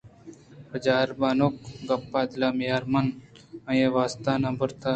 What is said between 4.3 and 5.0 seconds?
نہ برتگ